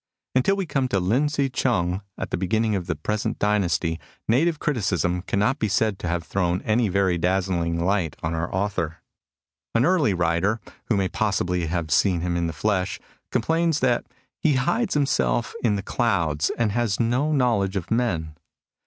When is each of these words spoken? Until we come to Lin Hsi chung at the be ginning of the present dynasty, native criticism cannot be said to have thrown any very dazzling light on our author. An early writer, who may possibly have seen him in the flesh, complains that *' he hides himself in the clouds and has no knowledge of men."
Until 0.33 0.55
we 0.55 0.65
come 0.65 0.87
to 0.87 0.99
Lin 0.99 1.27
Hsi 1.29 1.47
chung 1.51 2.01
at 2.17 2.31
the 2.31 2.37
be 2.37 2.47
ginning 2.47 2.75
of 2.75 2.87
the 2.87 2.95
present 2.95 3.37
dynasty, 3.37 3.99
native 4.27 4.57
criticism 4.57 5.21
cannot 5.21 5.59
be 5.59 5.67
said 5.67 5.99
to 5.99 6.07
have 6.07 6.23
thrown 6.23 6.63
any 6.63 6.89
very 6.89 7.19
dazzling 7.19 7.79
light 7.79 8.15
on 8.23 8.33
our 8.33 8.51
author. 8.51 8.97
An 9.75 9.85
early 9.85 10.15
writer, 10.15 10.59
who 10.85 10.97
may 10.97 11.07
possibly 11.07 11.67
have 11.67 11.91
seen 11.91 12.21
him 12.21 12.35
in 12.35 12.47
the 12.47 12.51
flesh, 12.51 12.99
complains 13.29 13.79
that 13.81 14.07
*' 14.23 14.39
he 14.41 14.53
hides 14.55 14.95
himself 14.95 15.53
in 15.63 15.75
the 15.75 15.83
clouds 15.83 16.49
and 16.57 16.71
has 16.71 16.99
no 16.99 17.31
knowledge 17.31 17.75
of 17.75 17.91
men." 17.91 18.33